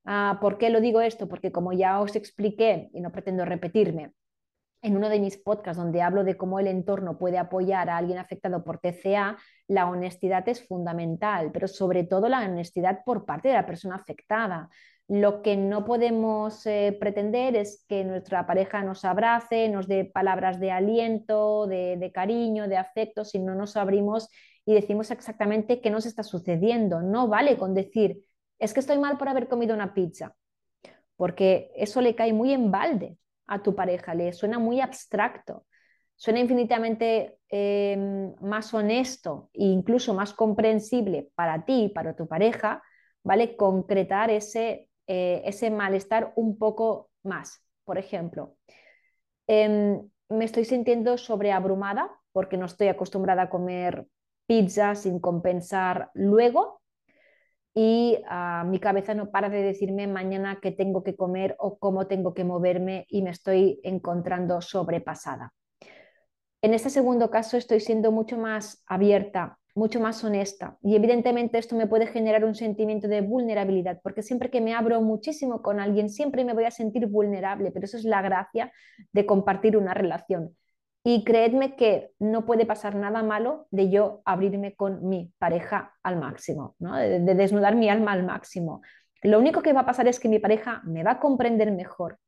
Ah, 0.04 0.38
¿Por 0.40 0.58
qué 0.58 0.68
lo 0.70 0.80
digo 0.80 1.00
esto? 1.00 1.28
Porque 1.28 1.52
como 1.52 1.72
ya 1.72 2.00
os 2.00 2.16
expliqué, 2.16 2.90
y 2.92 3.00
no 3.00 3.12
pretendo 3.12 3.44
repetirme, 3.44 4.12
en 4.84 4.98
uno 4.98 5.08
de 5.08 5.18
mis 5.18 5.38
podcasts 5.38 5.82
donde 5.82 6.02
hablo 6.02 6.24
de 6.24 6.36
cómo 6.36 6.60
el 6.60 6.66
entorno 6.66 7.16
puede 7.16 7.38
apoyar 7.38 7.88
a 7.88 7.96
alguien 7.96 8.18
afectado 8.18 8.62
por 8.62 8.78
TCA, 8.78 9.38
la 9.66 9.88
honestidad 9.88 10.46
es 10.46 10.66
fundamental, 10.68 11.50
pero 11.52 11.68
sobre 11.68 12.04
todo 12.04 12.28
la 12.28 12.44
honestidad 12.44 13.00
por 13.02 13.24
parte 13.24 13.48
de 13.48 13.54
la 13.54 13.64
persona 13.64 13.96
afectada. 13.96 14.68
Lo 15.08 15.40
que 15.40 15.56
no 15.56 15.86
podemos 15.86 16.66
eh, 16.66 16.94
pretender 17.00 17.56
es 17.56 17.82
que 17.88 18.04
nuestra 18.04 18.46
pareja 18.46 18.82
nos 18.82 19.06
abrace, 19.06 19.70
nos 19.70 19.88
dé 19.88 20.04
palabras 20.04 20.60
de 20.60 20.70
aliento, 20.70 21.66
de, 21.66 21.96
de 21.96 22.12
cariño, 22.12 22.68
de 22.68 22.76
afecto, 22.76 23.24
si 23.24 23.38
no 23.38 23.54
nos 23.54 23.78
abrimos 23.78 24.28
y 24.66 24.74
decimos 24.74 25.10
exactamente 25.10 25.80
qué 25.80 25.88
nos 25.88 26.04
está 26.04 26.22
sucediendo. 26.22 27.00
No 27.00 27.26
vale 27.26 27.56
con 27.56 27.72
decir, 27.72 28.22
es 28.58 28.74
que 28.74 28.80
estoy 28.80 28.98
mal 28.98 29.16
por 29.16 29.30
haber 29.30 29.48
comido 29.48 29.74
una 29.74 29.94
pizza, 29.94 30.36
porque 31.16 31.72
eso 31.74 32.02
le 32.02 32.14
cae 32.14 32.34
muy 32.34 32.52
en 32.52 32.70
balde 32.70 33.16
a 33.46 33.62
tu 33.62 33.74
pareja, 33.74 34.14
le 34.14 34.32
suena 34.32 34.58
muy 34.58 34.80
abstracto. 34.80 35.66
suena 36.16 36.40
infinitamente 36.40 37.38
em, 37.48 38.34
más 38.40 38.72
honesto 38.72 39.50
e 39.52 39.64
incluso 39.64 40.14
más 40.14 40.32
comprensible 40.32 41.30
para 41.34 41.64
ti 41.64 41.84
y 41.84 41.88
para 41.88 42.14
tu 42.14 42.26
pareja, 42.28 42.82
¿vale? 43.24 43.56
Concretar 43.56 44.30
ese, 44.30 44.88
eh, 45.08 45.42
ese 45.44 45.70
malestar 45.70 46.32
un 46.36 46.56
poco 46.56 47.10
más. 47.24 47.60
Por 47.84 47.98
ejemplo, 47.98 48.56
em, 49.46 50.08
me 50.28 50.44
estoy 50.44 50.64
sintiendo 50.64 51.18
sobreabrumada 51.18 52.10
porque 52.32 52.56
no 52.56 52.66
estoy 52.66 52.88
acostumbrada 52.88 53.42
a 53.42 53.50
comer 53.50 54.06
pizza 54.46 54.94
sin 54.94 55.20
compensar 55.20 56.10
luego 56.14 56.80
y 57.74 58.18
ah, 58.28 58.64
mi 58.66 58.78
cabeza 58.78 59.14
no 59.14 59.30
para 59.30 59.48
de 59.48 59.62
decirme 59.62 60.06
mañana 60.06 60.60
qué 60.62 60.70
tengo 60.70 61.02
que 61.02 61.16
comer 61.16 61.56
o 61.58 61.78
cómo 61.78 62.06
tengo 62.06 62.32
que 62.32 62.44
moverme 62.44 63.04
y 63.08 63.22
me 63.22 63.30
estoy 63.30 63.80
encontrando 63.82 64.60
sobrepasada. 64.60 65.52
En 66.62 66.72
este 66.72 66.88
segundo 66.88 67.30
caso 67.30 67.56
estoy 67.56 67.80
siendo 67.80 68.12
mucho 68.12 68.38
más 68.38 68.82
abierta, 68.86 69.58
mucho 69.74 69.98
más 69.98 70.22
honesta 70.22 70.78
y 70.82 70.94
evidentemente 70.94 71.58
esto 71.58 71.74
me 71.74 71.88
puede 71.88 72.06
generar 72.06 72.44
un 72.44 72.54
sentimiento 72.54 73.08
de 73.08 73.22
vulnerabilidad 73.22 74.00
porque 74.02 74.22
siempre 74.22 74.50
que 74.50 74.60
me 74.60 74.72
abro 74.72 75.02
muchísimo 75.02 75.60
con 75.60 75.80
alguien 75.80 76.08
siempre 76.08 76.44
me 76.44 76.54
voy 76.54 76.64
a 76.64 76.70
sentir 76.70 77.06
vulnerable, 77.08 77.72
pero 77.72 77.84
eso 77.86 77.96
es 77.96 78.04
la 78.04 78.22
gracia 78.22 78.72
de 79.12 79.26
compartir 79.26 79.76
una 79.76 79.94
relación. 79.94 80.56
Y 81.06 81.22
creedme 81.22 81.76
que 81.76 82.12
no 82.18 82.46
puede 82.46 82.64
pasar 82.64 82.94
nada 82.94 83.22
malo 83.22 83.66
de 83.70 83.90
yo 83.90 84.22
abrirme 84.24 84.74
con 84.74 85.06
mi 85.06 85.30
pareja 85.38 85.94
al 86.02 86.16
máximo, 86.18 86.76
de, 86.78 87.20
desnudar 87.34 87.76
mi 87.76 87.90
alma 87.90 88.12
al 88.12 88.24
máximo. 88.24 88.80
Lo 89.22 89.38
único 89.38 89.60
que 89.60 89.74
va 89.74 89.80
a 89.80 89.86
pasar 89.86 90.08
es 90.08 90.18
que 90.18 90.30
mi 90.30 90.38
pareja 90.38 90.80
me 90.84 91.02
va 91.02 91.12
a 91.12 91.20
comprender 91.20 91.70
mejor, 91.72 92.18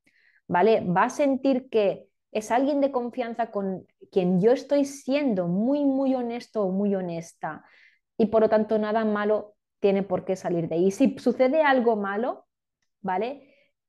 ¿vale? 0.46 0.84
Va 0.84 1.04
a 1.04 1.10
sentir 1.10 1.70
que 1.70 2.08
es 2.32 2.50
alguien 2.50 2.82
de 2.82 2.92
confianza 2.92 3.50
con 3.50 3.86
quien 4.12 4.42
yo 4.42 4.52
estoy 4.52 4.84
siendo 4.84 5.48
muy, 5.48 5.86
muy 5.86 6.14
honesto 6.14 6.62
o 6.62 6.70
muy 6.70 6.94
honesta. 6.94 7.64
Y 8.18 8.26
por 8.26 8.42
lo 8.42 8.50
tanto, 8.50 8.78
nada 8.78 9.06
malo 9.06 9.54
tiene 9.80 10.02
por 10.02 10.26
qué 10.26 10.36
salir 10.36 10.68
de 10.68 10.74
ahí. 10.74 10.90
Si 10.90 11.16
sucede 11.18 11.62
algo 11.62 11.96
malo, 11.96 12.46
¿vale? 13.00 13.45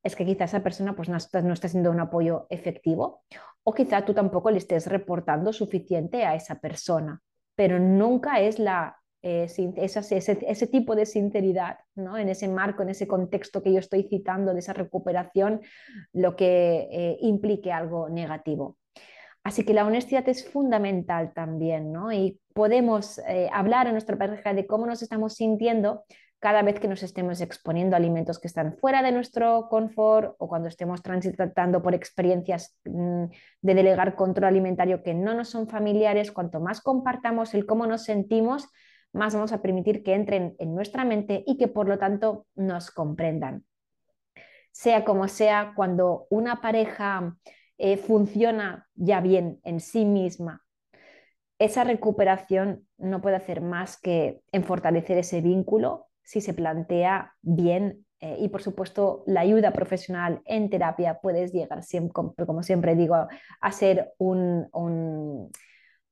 Es 0.07 0.15
que 0.15 0.25
quizá 0.25 0.45
esa 0.45 0.63
persona 0.63 0.95
pues, 0.95 1.09
no, 1.09 1.17
está, 1.17 1.41
no 1.41 1.53
está 1.53 1.67
siendo 1.67 1.91
un 1.91 1.99
apoyo 1.99 2.47
efectivo 2.49 3.23
o 3.63 3.73
quizá 3.73 4.05
tú 4.05 4.13
tampoco 4.13 4.49
le 4.49 4.57
estés 4.57 4.87
reportando 4.87 5.51
suficiente 5.51 6.23
a 6.23 6.33
esa 6.33 6.61
persona, 6.61 7.21
pero 7.55 7.77
nunca 7.77 8.39
es 8.39 8.57
la, 8.57 8.95
eh, 9.21 9.47
ese, 9.75 10.67
tipo 10.67 10.95
de 10.95 11.05
sinceridad 11.05 11.79
¿no? 11.95 12.17
en 12.17 12.29
ese 12.29 12.47
marco, 12.47 12.83
en 12.83 12.89
ese 12.89 13.05
contexto 13.05 13.61
que 13.61 13.73
yo 13.73 13.79
estoy 13.79 14.03
citando 14.03 14.53
de 14.53 14.59
esa 14.59 14.71
recuperación, 14.71 15.59
lo 16.13 16.37
que 16.37 16.87
eh, 16.89 17.17
implique 17.19 17.73
algo 17.73 18.07
negativo. 18.07 18.77
Así 19.43 19.65
que 19.65 19.73
la 19.73 19.85
honestidad 19.85 20.29
es 20.29 20.49
fundamental 20.49 21.33
también, 21.33 21.91
¿no? 21.91 22.13
Y 22.13 22.39
podemos 22.53 23.19
eh, 23.27 23.49
hablar 23.51 23.87
a 23.87 23.91
nuestra 23.91 24.17
pareja 24.17 24.53
de 24.53 24.67
cómo 24.67 24.85
nos 24.85 25.01
estamos 25.01 25.35
sintiendo 25.35 26.05
cada 26.39 26.61
vez 26.61 26.79
que 26.79 26.87
nos 26.87 27.01
estemos 27.01 27.41
exponiendo 27.41 27.95
a 27.95 27.97
alimentos 27.97 28.39
que 28.39 28.47
están 28.47 28.73
fuera 28.77 29.01
de 29.01 29.11
nuestro 29.11 29.67
confort 29.69 30.35
o 30.37 30.47
cuando 30.47 30.67
estemos 30.67 31.01
transitando 31.01 31.81
por 31.81 31.95
experiencias 31.95 32.77
mm, 32.85 33.25
de 33.61 33.73
delegar 33.73 34.15
control 34.15 34.45
alimentario 34.45 35.01
que 35.01 35.13
no 35.13 35.33
nos 35.33 35.49
son 35.49 35.67
familiares, 35.67 36.31
cuanto 36.31 36.59
más 36.59 36.81
compartamos 36.81 37.53
el 37.53 37.65
cómo 37.65 37.87
nos 37.87 38.03
sentimos, 38.03 38.69
más 39.13 39.33
vamos 39.33 39.51
a 39.51 39.61
permitir 39.61 40.03
que 40.03 40.13
entren 40.13 40.55
en 40.59 40.75
nuestra 40.75 41.05
mente 41.05 41.43
y 41.47 41.57
que 41.57 41.67
por 41.67 41.87
lo 41.87 41.97
tanto 41.97 42.45
nos 42.55 42.91
comprendan. 42.91 43.65
Sea 44.71 45.03
como 45.05 45.27
sea, 45.27 45.73
cuando 45.75 46.27
una 46.29 46.61
pareja 46.61 47.35
eh, 47.79 47.97
funciona 47.97 48.87
ya 48.93 49.21
bien 49.21 49.59
en 49.63 49.79
sí 49.79 50.05
misma, 50.05 50.63
esa 51.57 51.83
recuperación 51.83 52.87
no 52.99 53.21
puede 53.21 53.37
hacer 53.37 53.61
más 53.61 53.99
que 53.99 54.41
en 54.51 54.63
fortalecer 54.63 55.17
ese 55.17 55.41
vínculo 55.41 56.07
si 56.27 56.41
se 56.41 56.53
plantea 56.53 57.33
bien 57.41 58.05
eh, 58.19 58.35
y 58.39 58.49
por 58.49 58.61
supuesto 58.61 59.23
la 59.27 59.41
ayuda 59.41 59.71
profesional 59.71 60.41
en 60.43 60.69
terapia 60.69 61.19
puedes 61.21 61.53
llegar 61.53 61.83
siempre, 61.83 62.11
como, 62.45 62.63
siempre 62.63 62.95
digo, 62.95 63.15
a 63.61 63.71
ser 63.71 64.13
un, 64.17 64.67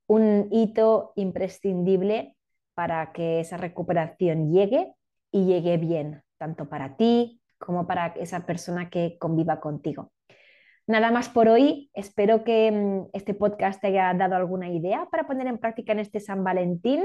un, 0.07 0.47
hito 0.51 1.11
imprescindible 1.17 2.37
para 2.75 3.11
que 3.11 3.41
esa 3.41 3.57
recuperación 3.57 4.53
llegue 4.53 4.93
y 5.31 5.47
llegue 5.47 5.75
bien, 5.75 6.23
tanto 6.37 6.69
para 6.69 6.95
ti 6.95 7.41
como 7.57 7.85
para 7.85 8.07
esa 8.15 8.45
persona 8.45 8.89
que 8.89 9.17
conviva 9.19 9.59
contigo. 9.59 10.13
Nada 10.87 11.11
más 11.11 11.27
por 11.27 11.49
hoy. 11.49 11.89
Espero 11.93 12.45
que 12.45 12.71
mm, 12.71 13.09
este 13.11 13.33
podcast 13.33 13.81
te 13.81 13.87
haya 13.87 14.13
dado 14.13 14.35
alguna 14.35 14.69
idea 14.69 15.09
para 15.11 15.27
poner 15.27 15.47
en 15.47 15.57
práctica 15.57 15.91
en 15.91 15.99
este 15.99 16.21
San 16.21 16.43
Valentín. 16.43 17.03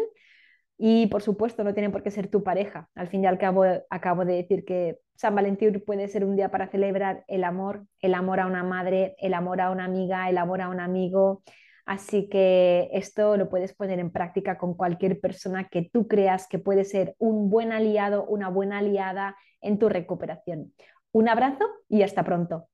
Y 0.83 1.09
por 1.09 1.21
supuesto, 1.21 1.63
no 1.63 1.75
tiene 1.75 1.91
por 1.91 2.03
qué 2.03 2.11
ser 2.11 2.29
tu 2.29 2.43
pareja. 2.43 2.89
Al 2.95 3.09
fin 3.09 3.23
y 3.23 3.27
al 3.27 3.37
cabo, 3.37 3.65
acabo 3.91 4.25
de 4.25 4.37
decir 4.37 4.65
que 4.65 4.99
San 5.15 5.35
Valentín 5.35 5.83
puede 5.87 6.09
ser 6.09 6.25
un 6.25 6.37
día 6.37 6.51
para 6.51 6.69
celebrar 6.69 7.23
el 7.29 7.45
amor, 7.45 7.85
el 8.01 8.15
amor 8.15 8.41
a 8.41 8.47
una 8.47 8.63
madre, 8.63 9.15
el 9.19 9.35
amor 9.35 9.61
a 9.61 9.71
una 9.71 9.85
amiga, 9.85 10.31
el 10.31 10.39
amor 10.39 10.63
a 10.63 10.71
un 10.71 10.81
amigo. 10.81 11.43
Así 11.85 12.31
que 12.31 12.89
esto 12.95 13.37
lo 13.37 13.51
puedes 13.51 13.75
poner 13.75 13.99
en 13.99 14.11
práctica 14.11 14.57
con 14.57 14.73
cualquier 14.73 15.21
persona 15.21 15.69
que 15.69 15.91
tú 15.93 16.09
creas 16.09 16.49
que 16.49 16.59
puede 16.59 16.87
ser 16.87 17.15
un 17.19 17.51
buen 17.51 17.73
aliado, 17.73 18.25
una 18.25 18.49
buena 18.49 18.79
aliada 18.79 19.37
en 19.61 19.79
tu 19.79 19.91
recuperación. 19.91 20.73
Un 21.13 21.29
abrazo 21.29 21.67
y 21.91 22.05
hasta 22.05 22.25
pronto. 22.25 22.69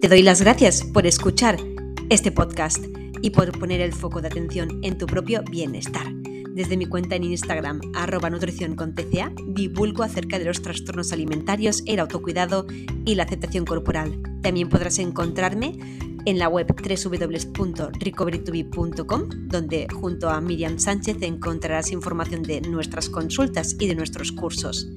Te 0.00 0.08
doy 0.08 0.22
las 0.22 0.42
gracias 0.42 0.82
por 0.92 1.06
escuchar 1.06 1.54
este 2.14 2.30
podcast 2.30 2.78
y 3.22 3.30
por 3.30 3.58
poner 3.58 3.80
el 3.80 3.92
foco 3.92 4.20
de 4.20 4.28
atención 4.28 4.78
en 4.84 4.96
tu 4.96 5.06
propio 5.06 5.42
bienestar. 5.50 6.06
Desde 6.54 6.76
mi 6.76 6.86
cuenta 6.86 7.16
en 7.16 7.24
Instagram, 7.24 7.80
arroba 7.92 8.30
nutrición 8.30 8.76
con 8.76 8.94
TCA, 8.94 9.32
divulgo 9.48 10.04
acerca 10.04 10.38
de 10.38 10.44
los 10.44 10.62
trastornos 10.62 11.12
alimentarios, 11.12 11.82
el 11.86 11.98
autocuidado 11.98 12.68
y 13.04 13.16
la 13.16 13.24
aceptación 13.24 13.64
corporal. 13.64 14.22
También 14.42 14.68
podrás 14.68 15.00
encontrarme 15.00 15.72
en 16.24 16.38
la 16.38 16.48
web 16.48 16.72
www.recoverytobe.com, 16.72 19.28
donde 19.48 19.88
junto 19.92 20.30
a 20.30 20.40
Miriam 20.40 20.78
Sánchez 20.78 21.20
encontrarás 21.20 21.90
información 21.90 22.44
de 22.44 22.60
nuestras 22.60 23.10
consultas 23.10 23.74
y 23.80 23.88
de 23.88 23.96
nuestros 23.96 24.30
cursos. 24.30 24.88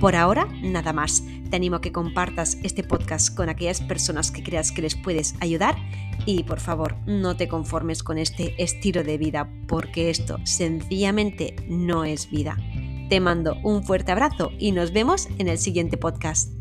Por 0.00 0.14
ahora, 0.14 0.46
nada 0.62 0.92
más. 0.92 1.24
Te 1.50 1.56
animo 1.56 1.76
a 1.76 1.80
que 1.80 1.92
compartas 1.92 2.58
este 2.62 2.84
podcast 2.84 3.34
con 3.34 3.48
aquellas 3.48 3.80
personas 3.80 4.30
que 4.30 4.42
creas 4.42 4.70
que 4.70 4.82
les 4.82 4.94
puedes 4.94 5.34
ayudar 5.40 5.76
y 6.26 6.42
por 6.42 6.60
favor, 6.60 6.96
no 7.06 7.36
te 7.36 7.48
conformes 7.48 8.02
con 8.02 8.18
este 8.18 8.54
estilo 8.62 9.02
de 9.02 9.18
vida 9.18 9.50
porque 9.66 10.10
esto 10.10 10.38
sencillamente 10.44 11.56
no 11.68 12.04
es 12.04 12.30
vida. 12.30 12.56
Te 13.08 13.20
mando 13.20 13.56
un 13.64 13.82
fuerte 13.82 14.12
abrazo 14.12 14.50
y 14.58 14.72
nos 14.72 14.92
vemos 14.92 15.28
en 15.38 15.48
el 15.48 15.58
siguiente 15.58 15.96
podcast. 15.96 16.57